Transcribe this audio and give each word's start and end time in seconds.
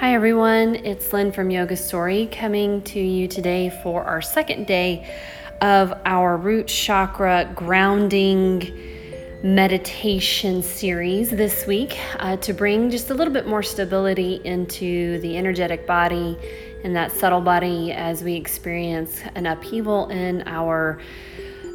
Hi, 0.00 0.14
everyone. 0.14 0.76
It's 0.76 1.12
Lynn 1.12 1.30
from 1.30 1.50
Yoga 1.50 1.76
Story 1.76 2.26
coming 2.32 2.80
to 2.84 2.98
you 2.98 3.28
today 3.28 3.68
for 3.82 4.02
our 4.02 4.22
second 4.22 4.66
day 4.66 5.06
of 5.60 5.92
our 6.06 6.38
root 6.38 6.68
chakra 6.68 7.52
grounding 7.54 8.72
meditation 9.42 10.62
series 10.62 11.28
this 11.28 11.66
week 11.66 11.98
uh, 12.18 12.38
to 12.38 12.54
bring 12.54 12.88
just 12.88 13.10
a 13.10 13.14
little 13.14 13.34
bit 13.34 13.46
more 13.46 13.62
stability 13.62 14.40
into 14.42 15.20
the 15.20 15.36
energetic 15.36 15.86
body 15.86 16.34
and 16.82 16.96
that 16.96 17.12
subtle 17.12 17.42
body 17.42 17.92
as 17.92 18.24
we 18.24 18.36
experience 18.36 19.20
an 19.34 19.44
upheaval 19.44 20.08
in 20.08 20.42
our 20.46 20.98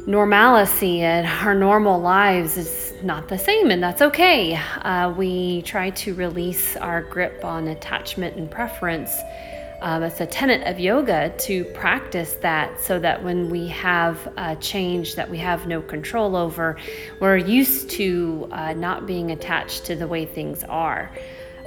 normalcy 0.06 1.00
and 1.00 1.26
our 1.26 1.54
normal 1.54 2.00
lives 2.00 2.56
is 2.56 2.94
not 3.02 3.28
the 3.28 3.36
same, 3.36 3.70
and 3.70 3.82
that's 3.82 4.00
okay. 4.00 4.54
Uh, 4.54 5.12
we 5.16 5.62
try 5.62 5.90
to 5.90 6.14
release 6.14 6.76
our 6.76 7.02
grip 7.02 7.44
on 7.44 7.68
attachment 7.68 8.36
and 8.36 8.50
preference. 8.50 9.18
Um, 9.82 10.04
it's 10.04 10.20
a 10.20 10.26
tenet 10.26 10.66
of 10.66 10.80
yoga 10.80 11.34
to 11.40 11.64
practice 11.66 12.34
that 12.34 12.80
so 12.80 12.98
that 13.00 13.22
when 13.22 13.50
we 13.50 13.66
have 13.68 14.32
a 14.38 14.56
change 14.56 15.16
that 15.16 15.28
we 15.28 15.36
have 15.38 15.66
no 15.66 15.82
control 15.82 16.34
over, 16.34 16.76
we're 17.20 17.36
used 17.36 17.90
to 17.90 18.48
uh, 18.52 18.72
not 18.72 19.06
being 19.06 19.32
attached 19.32 19.84
to 19.86 19.96
the 19.96 20.06
way 20.06 20.24
things 20.24 20.64
are. 20.64 21.10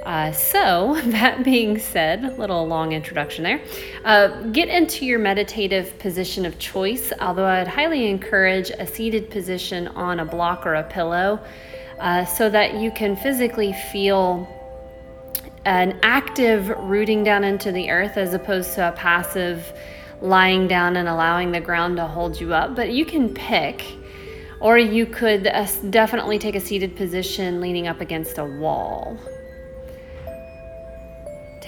Uh, 0.04 0.32
so, 0.32 1.00
that 1.06 1.44
being 1.44 1.78
said, 1.78 2.24
a 2.24 2.32
little 2.32 2.66
long 2.66 2.92
introduction 2.92 3.44
there. 3.44 3.60
Uh, 4.04 4.42
get 4.48 4.68
into 4.68 5.04
your 5.04 5.18
meditative 5.18 5.98
position 5.98 6.46
of 6.46 6.58
choice, 6.58 7.12
although 7.20 7.46
I'd 7.46 7.68
highly 7.68 8.08
encourage 8.08 8.70
a 8.70 8.86
seated 8.86 9.30
position 9.30 9.88
on 9.88 10.20
a 10.20 10.24
block 10.24 10.66
or 10.66 10.74
a 10.74 10.84
pillow 10.84 11.40
uh, 11.98 12.24
so 12.24 12.48
that 12.48 12.74
you 12.74 12.90
can 12.90 13.16
physically 13.16 13.72
feel 13.92 14.48
an 15.66 15.98
active 16.02 16.68
rooting 16.78 17.22
down 17.22 17.44
into 17.44 17.70
the 17.70 17.90
earth 17.90 18.16
as 18.16 18.32
opposed 18.32 18.74
to 18.74 18.88
a 18.88 18.92
passive 18.92 19.72
lying 20.22 20.66
down 20.66 20.96
and 20.96 21.08
allowing 21.08 21.52
the 21.52 21.60
ground 21.60 21.96
to 21.96 22.06
hold 22.06 22.40
you 22.40 22.54
up. 22.54 22.74
But 22.74 22.92
you 22.92 23.04
can 23.04 23.32
pick. 23.32 23.84
Or 24.60 24.76
you 24.76 25.06
could 25.06 25.46
uh, 25.46 25.66
definitely 25.88 26.38
take 26.38 26.54
a 26.54 26.60
seated 26.60 26.94
position 26.94 27.62
leaning 27.62 27.88
up 27.88 28.02
against 28.02 28.36
a 28.36 28.44
wall. 28.44 29.18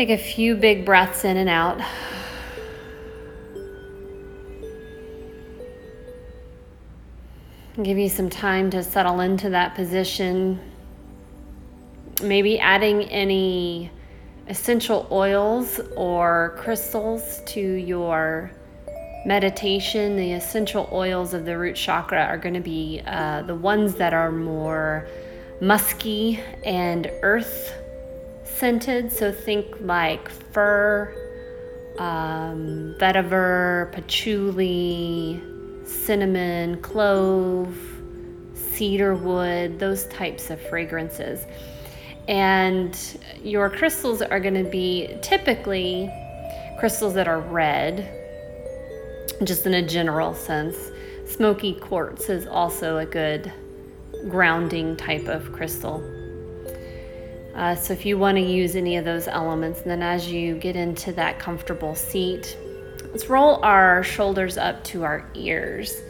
Take 0.03 0.19
a 0.19 0.19
few 0.19 0.57
big 0.57 0.85
breaths 0.85 1.25
in 1.25 1.37
and 1.37 1.49
out. 1.49 1.81
Give 7.81 7.97
you 7.97 8.09
some 8.09 8.29
time 8.29 8.69
to 8.71 8.83
settle 8.83 9.21
into 9.21 9.51
that 9.51 9.77
position. 9.77 10.59
Maybe 12.21 12.59
adding 12.59 13.05
any 13.11 13.93
essential 14.49 15.07
oils 15.13 15.79
or 15.95 16.57
crystals 16.59 17.41
to 17.53 17.61
your 17.61 18.51
meditation. 19.25 20.17
The 20.17 20.33
essential 20.33 20.89
oils 20.91 21.33
of 21.33 21.45
the 21.45 21.57
root 21.57 21.77
chakra 21.77 22.25
are 22.25 22.39
going 22.39 22.55
to 22.55 22.61
be 22.61 23.03
uh, 23.07 23.43
the 23.43 23.55
ones 23.55 23.95
that 23.95 24.13
are 24.13 24.33
more 24.33 25.07
musky 25.61 26.41
and 26.65 27.09
earth 27.23 27.82
scented, 28.57 29.13
so 29.13 29.33
think 29.33 29.67
like 29.81 30.29
fir, 30.29 31.15
um, 31.99 32.95
vetiver, 32.99 33.93
patchouli, 33.93 35.43
cinnamon, 35.85 36.81
clove, 36.83 37.77
cedar 38.55 39.15
wood, 39.15 39.79
those 39.79 40.07
types 40.07 40.51
of 40.51 40.61
fragrances. 40.61 41.47
And 42.29 42.99
your 43.43 43.69
crystals 43.69 44.23
are 44.23 44.41
going 44.41 44.63
to 44.63 44.69
be 44.69 45.17
typically 45.23 46.11
crystals 46.79 47.15
that 47.15 47.29
are 47.29 47.41
red, 47.41 48.09
just 49.45 49.67
in 49.67 49.75
a 49.75 49.87
general 49.87 50.35
sense. 50.35 50.77
Smoky 51.27 51.75
quartz 51.75 52.29
is 52.29 52.47
also 52.47 52.99
a 52.99 53.07
good 53.07 53.53
grounding 54.29 54.97
type 54.97 55.27
of 55.27 55.53
crystal. 55.53 56.01
Uh, 57.55 57.75
so 57.75 57.93
if 57.93 58.07
you 58.07 58.17
want 58.19 58.37
to 58.37 58.43
use 58.43 58.77
any 58.77 58.97
of 58.97 59.05
those 59.05 59.29
elements, 59.29 59.81
and 59.83 59.91
then 59.91 60.03
as 60.03 60.31
you 60.31 60.55
get 60.57 60.75
into 60.75 61.13
that 61.13 61.39
comfortable 61.39 61.95
seat, 61.95 62.57
let's 63.11 63.29
roll 63.29 63.63
our 63.63 64.03
shoulders 64.03 64.57
up 64.57 64.83
to 64.85 65.05
our 65.05 65.29
ears, 65.35 66.01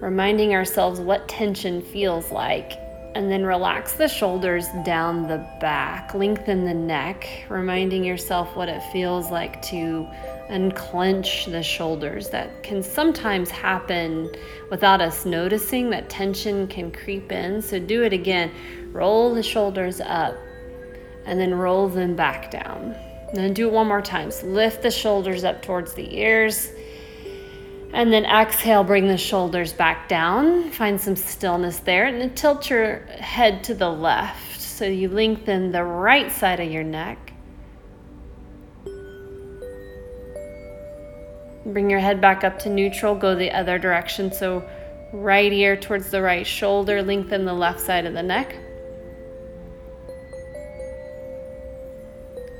reminding 0.00 0.54
ourselves 0.54 1.00
what 1.00 1.28
tension 1.28 1.82
feels 1.82 2.30
like. 2.30 2.72
And 3.14 3.30
then 3.30 3.44
relax 3.44 3.92
the 3.92 4.08
shoulders 4.08 4.64
down 4.86 5.28
the 5.28 5.46
back, 5.60 6.14
lengthen 6.14 6.64
the 6.64 6.72
neck, 6.72 7.28
reminding 7.50 8.04
yourself 8.04 8.56
what 8.56 8.70
it 8.70 8.82
feels 8.84 9.30
like 9.30 9.60
to 9.64 10.08
unclench 10.48 11.44
the 11.44 11.62
shoulders. 11.62 12.30
That 12.30 12.62
can 12.62 12.82
sometimes 12.82 13.50
happen 13.50 14.30
without 14.70 15.02
us 15.02 15.26
noticing, 15.26 15.90
that 15.90 16.08
tension 16.08 16.66
can 16.68 16.90
creep 16.90 17.30
in. 17.30 17.60
So 17.60 17.78
do 17.78 18.02
it 18.02 18.14
again. 18.14 18.50
Roll 18.92 19.34
the 19.34 19.42
shoulders 19.42 20.00
up, 20.00 20.34
and 21.24 21.38
then 21.38 21.54
roll 21.54 21.88
them 21.88 22.16
back 22.16 22.50
down. 22.50 22.94
And 23.28 23.38
then 23.38 23.54
do 23.54 23.68
it 23.68 23.72
one 23.72 23.88
more 23.88 24.02
time. 24.02 24.30
So 24.30 24.46
lift 24.46 24.82
the 24.82 24.90
shoulders 24.90 25.44
up 25.44 25.62
towards 25.62 25.94
the 25.94 26.18
ears. 26.18 26.68
And 27.94 28.12
then 28.12 28.24
exhale, 28.24 28.84
bring 28.84 29.06
the 29.06 29.16
shoulders 29.16 29.72
back 29.72 30.08
down. 30.08 30.70
Find 30.70 31.00
some 31.00 31.16
stillness 31.16 31.78
there. 31.80 32.06
And 32.06 32.20
then 32.20 32.34
tilt 32.34 32.68
your 32.68 33.00
head 33.06 33.64
to 33.64 33.74
the 33.74 33.88
left. 33.88 34.60
So 34.60 34.84
you 34.84 35.08
lengthen 35.08 35.72
the 35.72 35.84
right 35.84 36.30
side 36.30 36.60
of 36.60 36.70
your 36.70 36.84
neck. 36.84 37.32
Bring 41.64 41.88
your 41.88 42.00
head 42.00 42.20
back 42.20 42.44
up 42.44 42.58
to 42.60 42.68
neutral. 42.68 43.14
Go 43.14 43.34
the 43.34 43.50
other 43.50 43.78
direction. 43.78 44.32
So 44.32 44.68
right 45.12 45.52
ear 45.52 45.76
towards 45.76 46.10
the 46.10 46.20
right 46.20 46.46
shoulder. 46.46 47.02
Lengthen 47.02 47.44
the 47.44 47.54
left 47.54 47.80
side 47.80 48.04
of 48.04 48.14
the 48.14 48.22
neck. 48.22 48.56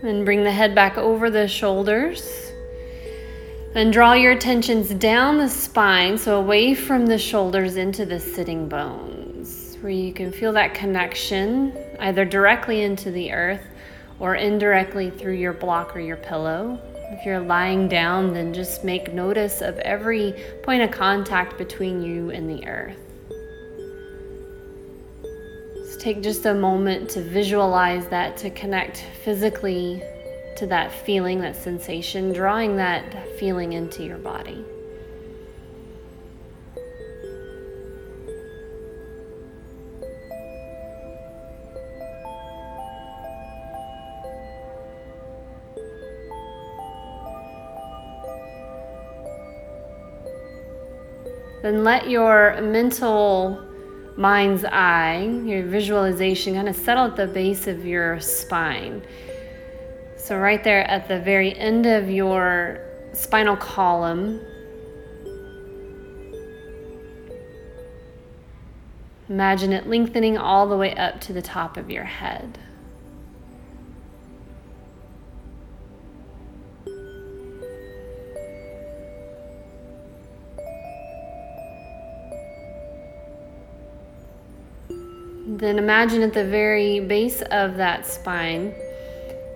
Then 0.03 0.25
bring 0.25 0.43
the 0.43 0.51
head 0.51 0.75
back 0.75 0.99
over 0.99 1.31
the 1.31 1.47
shoulders. 1.47 2.53
Then 3.73 3.93
draw 3.93 4.15
your 4.15 4.33
attentions 4.33 4.93
down 4.93 5.39
the 5.39 5.49
spine, 5.49 6.19
so 6.19 6.39
away 6.39 6.75
from 6.75 7.07
the 7.07 7.19
shoulders 7.19 7.77
into 7.77 8.05
the 8.05 8.19
sitting 8.19 8.69
bones, 8.69 9.79
where 9.81 9.93
you 9.93 10.13
can 10.13 10.33
feel 10.33 10.53
that 10.55 10.75
connection 10.75 11.73
either 12.01 12.25
directly 12.25 12.83
into 12.83 13.13
the 13.13 13.33
earth 13.33 13.65
or 14.19 14.35
indirectly 14.35 15.09
through 15.09 15.35
your 15.35 15.53
block 15.53 15.95
or 15.97 16.01
your 16.01 16.17
pillow. 16.17 16.81
If 17.13 17.25
you're 17.25 17.41
lying 17.41 17.89
down, 17.89 18.35
then 18.35 18.53
just 18.53 18.85
make 18.85 19.15
notice 19.15 19.61
of 19.61 19.79
every 19.79 20.35
point 20.65 20.83
of 20.83 20.91
contact 20.91 21.57
between 21.59 22.03
you 22.03 22.31
and 22.31 22.51
the 22.51 22.67
earth. 22.67 23.12
Take 26.03 26.21
just 26.21 26.47
a 26.47 26.53
moment 26.53 27.11
to 27.11 27.23
visualize 27.23 28.09
that, 28.09 28.37
to 28.39 28.51
connect 28.51 29.05
physically 29.23 30.03
to 30.57 30.67
that 30.67 30.91
feeling, 30.91 31.41
that 31.43 31.55
sensation, 31.55 32.33
drawing 32.33 32.75
that 32.79 33.39
feeling 33.39 33.75
into 33.75 34.03
your 34.03 34.19
body. 34.19 34.65
Then 51.63 51.85
let 51.85 52.11
your 52.11 52.61
mental 52.61 53.72
mind's 54.17 54.65
eye, 54.65 55.23
your 55.45 55.65
visualization, 55.65 56.55
kind 56.55 56.69
of 56.69 56.77
settle 56.77 57.07
at 57.07 57.17
the 57.17 57.27
base 57.27 57.67
of 57.67 57.85
your 57.85 58.21
spine. 58.21 59.03
So, 60.17 60.39
right 60.39 60.63
there 60.63 60.89
at 60.89 61.09
the 61.09 61.21
very 61.21 61.57
end 61.57 61.87
of 61.87 62.11
your 62.11 62.81
spinal 63.13 63.57
column, 63.57 64.41
imagine 69.29 69.73
it 69.73 69.89
lengthening 69.89 70.39
all 70.39 70.69
the 70.69 70.77
way 70.77 70.95
up 70.95 71.21
to 71.23 71.33
the 71.33 71.43
top 71.43 71.77
of 71.77 71.91
your 71.91 72.05
head. 72.05 72.59
Then 85.63 85.79
imagine 85.79 86.23
at 86.23 86.33
the 86.33 86.45
very 86.45 86.99
base 86.99 87.41
of 87.41 87.77
that 87.77 88.05
spine, 88.05 88.75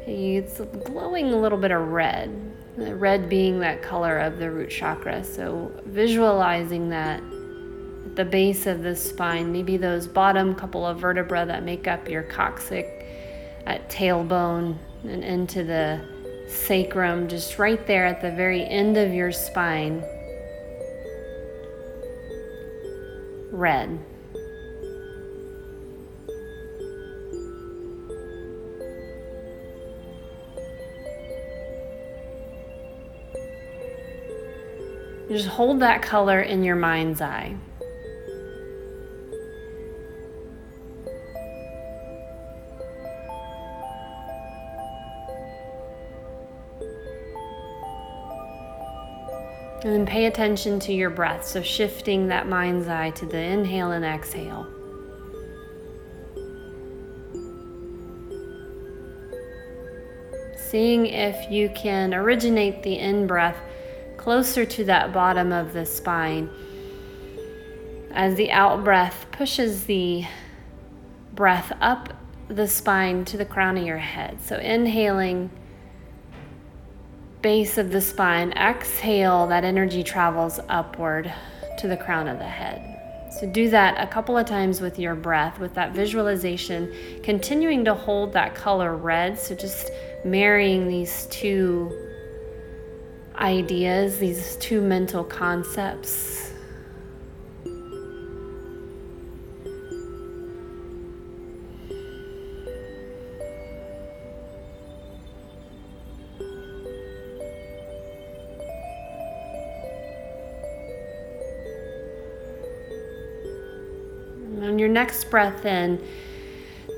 it's 0.07 0.61
glowing 0.85 1.33
a 1.33 1.37
little 1.37 1.59
bit 1.59 1.73
of 1.73 1.89
red. 1.89 2.31
The 2.77 2.95
red 2.95 3.29
being 3.29 3.59
that 3.59 3.83
color 3.83 4.21
of 4.21 4.39
the 4.39 4.49
root 4.49 4.71
chakra. 4.71 5.25
So 5.25 5.73
visualizing 5.85 6.91
that 6.91 7.19
at 7.19 8.15
the 8.15 8.25
base 8.25 8.67
of 8.67 8.85
the 8.85 8.95
spine, 8.95 9.51
maybe 9.51 9.77
those 9.77 10.07
bottom 10.07 10.55
couple 10.55 10.87
of 10.87 11.01
vertebrae 11.01 11.45
that 11.45 11.65
make 11.65 11.89
up 11.89 12.09
your 12.09 12.23
coccyx 12.23 12.89
at 13.67 13.91
tailbone 13.91 14.79
and 15.03 15.25
into 15.25 15.65
the 15.65 16.01
sacrum, 16.47 17.27
just 17.27 17.59
right 17.59 17.85
there 17.89 18.07
at 18.07 18.23
the 18.23 18.31
very 18.31 18.65
end 18.65 18.97
of 18.97 19.13
your 19.13 19.33
spine. 19.33 20.05
Red. 23.51 23.99
Just 35.29 35.49
hold 35.49 35.81
that 35.81 36.03
color 36.03 36.41
in 36.41 36.63
your 36.63 36.77
mind's 36.77 37.21
eye. 37.21 37.57
And 49.83 49.95
then 49.95 50.07
pay 50.07 50.27
attention 50.27 50.81
to 50.81 50.93
your 50.93 51.11
breath. 51.11 51.45
So 51.45 51.63
shifting 51.63 52.29
that 52.29 52.49
mind's 52.49 52.89
eye 52.89 53.11
to 53.11 53.27
the 53.27 53.39
inhale 53.39 53.93
and 53.93 54.05
exhale. 54.05 54.67
Seeing 60.57 61.07
if 61.07 61.51
you 61.51 61.69
can 61.71 62.15
originate 62.15 62.83
the 62.83 62.99
in 62.99 63.27
breath 63.27 63.59
closer 64.27 64.65
to 64.65 64.83
that 64.83 65.13
bottom 65.13 65.53
of 65.53 65.73
the 65.73 65.87
spine 65.87 66.51
as 68.11 68.35
the 68.35 68.51
out 68.51 68.83
breath 68.83 69.25
pushes 69.31 69.85
the 69.85 70.25
breath 71.33 71.71
up 71.81 72.13
the 72.49 72.67
spine 72.67 73.25
to 73.25 73.37
the 73.37 73.45
crown 73.45 73.79
of 73.79 73.87
your 73.87 73.99
head. 73.99 74.43
So 74.43 74.57
inhaling 74.57 75.49
base 77.41 77.79
of 77.79 77.93
the 77.93 78.01
spine, 78.01 78.51
exhale, 78.55 79.47
that 79.47 79.63
energy 79.63 80.03
travels 80.03 80.59
upward 80.69 81.33
to 81.79 81.87
the 81.87 81.97
crown 81.97 82.27
of 82.27 82.41
the 82.41 82.49
head. 82.49 83.31
So 83.33 83.49
do 83.49 83.71
that 83.71 83.95
a 84.03 84.09
couple 84.09 84.37
of 84.37 84.45
times 84.45 84.81
with 84.81 84.99
your 84.99 85.15
breath, 85.15 85.61
with 85.61 85.75
that 85.75 85.93
visualization, 85.93 86.93
continuing 87.23 87.85
to 87.85 87.95
hold 87.95 88.33
that 88.33 88.57
color 88.57 88.97
red. 88.97 89.39
So 89.39 89.55
just 89.55 89.93
marrying 90.25 90.89
these 90.89 91.27
two 91.27 92.06
ideas, 93.39 94.19
these 94.19 94.57
two 94.57 94.81
mental 94.81 95.25
concepts 95.25 96.47
On 114.67 114.81
your 114.81 114.89
next 114.89 115.31
breath 115.31 115.65
in, 115.65 116.03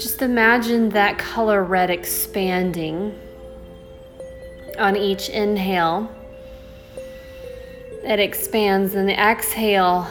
just 0.01 0.23
imagine 0.23 0.89
that 0.91 1.19
color 1.19 1.63
red 1.63 1.91
expanding 1.91 3.17
on 4.79 4.97
each 4.97 5.29
inhale. 5.29 6.11
It 8.05 8.21
expands, 8.21 8.95
and 8.95 9.09
the 9.09 9.21
exhale, 9.21 10.09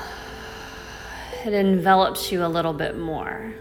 it 1.46 1.54
envelops 1.54 2.32
you 2.32 2.46
a 2.46 2.48
little 2.48 2.74
bit 2.74 2.98
more. 2.98 3.54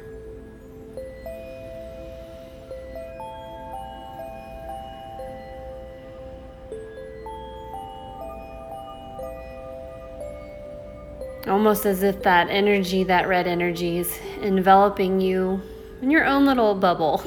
almost 11.47 11.87
as 11.87 12.03
if 12.03 12.23
that 12.23 12.49
energy, 12.51 13.05
that 13.05 13.29
red 13.29 13.47
energy, 13.47 13.99
is 13.99 14.19
enveloping 14.43 15.21
you 15.21 15.61
in 16.03 16.11
your 16.11 16.25
own 16.25 16.45
little 16.45 16.75
bubble. 16.75 17.19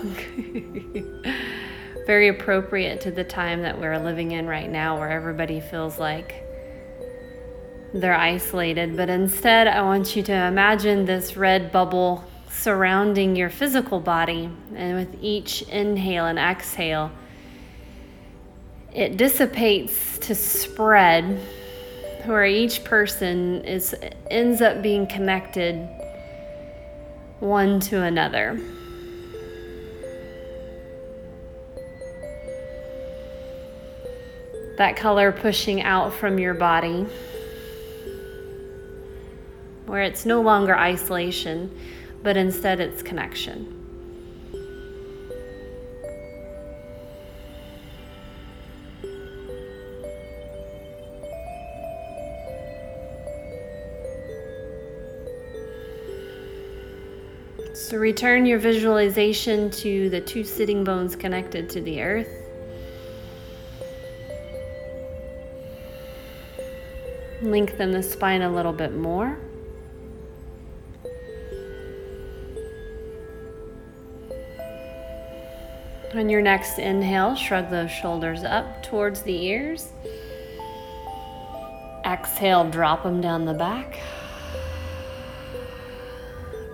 Very 2.06 2.28
appropriate 2.28 3.02
to 3.02 3.12
the 3.12 3.24
time 3.24 3.62
that 3.62 3.80
we're 3.80 3.98
living 3.98 4.32
in 4.32 4.48
right 4.48 4.70
now, 4.70 5.00
where 5.00 5.10
everybody 5.10 5.60
feels 5.60 6.00
like 6.00 6.44
they're 7.94 8.16
isolated. 8.16 8.96
But 8.96 9.10
instead, 9.10 9.68
I 9.68 9.82
want 9.82 10.16
you 10.16 10.24
to 10.24 10.34
imagine 10.34 11.06
this 11.06 11.36
red 11.36 11.72
bubble 11.72 12.24
surrounding 12.50 13.36
your 13.36 13.50
physical 13.50 14.00
body, 14.00 14.50
and 14.76 14.96
with 14.96 15.16
each 15.22 15.62
inhale 15.64 16.26
and 16.26 16.38
exhale, 16.38 17.12
it 18.94 19.18
dissipates 19.18 20.18
to 20.20 20.36
spread 20.36 21.40
where 22.26 22.46
each 22.46 22.84
person 22.84 23.64
is 23.64 23.96
ends 24.30 24.62
up 24.62 24.82
being 24.82 25.08
connected 25.08 25.76
one 27.40 27.80
to 27.80 28.02
another. 28.02 28.60
That 34.78 34.96
color 34.96 35.32
pushing 35.32 35.82
out 35.82 36.14
from 36.14 36.40
your 36.40 36.54
body, 36.54 37.06
where 39.90 40.04
it's 40.04 40.26
no 40.26 40.40
longer 40.40 40.78
isolation, 40.78 41.76
but 42.22 42.38
instead 42.38 42.80
it's 42.80 43.02
connection. 43.02 43.76
So 57.74 57.98
return 57.98 58.46
your 58.46 58.60
visualization 58.60 59.72
to 59.72 60.12
the 60.12 60.22
two 60.22 60.44
sitting 60.44 60.84
bones 60.84 61.16
connected 61.16 61.68
to 61.72 61.82
the 61.82 62.04
earth. 62.04 62.30
Lengthen 67.42 67.92
the 67.92 68.04
spine 68.04 68.44
a 68.44 68.52
little 68.52 68.74
bit 68.74 68.94
more. 68.94 69.40
On 76.16 76.28
your 76.28 76.42
next 76.42 76.80
inhale, 76.80 77.36
shrug 77.36 77.70
those 77.70 77.92
shoulders 77.92 78.44
up 78.44 78.82
towards 78.82 79.22
the 79.22 79.44
ears. 79.46 79.92
Exhale, 82.04 82.68
drop 82.70 83.04
them 83.04 83.22
down 83.22 83.46
the 83.46 83.54
back. 83.54 84.00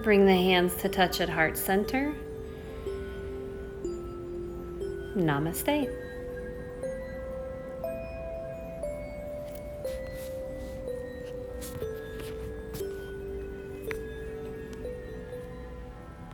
Bring 0.03 0.25
the 0.25 0.33
hands 0.33 0.75
to 0.77 0.87
touch 0.87 1.19
at 1.19 1.27
heart 1.27 1.57
center. 1.57 2.15
Namaste. 5.15 6.04